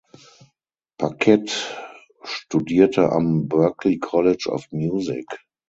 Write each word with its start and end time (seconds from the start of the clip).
Paquette 0.97 1.53
studierte 2.23 3.11
am 3.11 3.47
Berklee 3.47 3.99
College 3.99 4.49
of 4.49 4.65
Music. 4.71 5.27